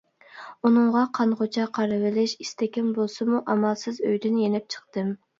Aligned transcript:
«ئۇنىڭغا 0.67 1.01
قانغۇچە 1.17 1.65
قارىۋېلىش 1.77 2.33
ئىستىكىم 2.45 2.87
بولسىمۇ 2.95 3.41
ئامالسىز 3.53 4.01
ئۆيدىن 4.07 4.41
يېنىپ 4.45 4.67
چىقتىم». 4.77 5.13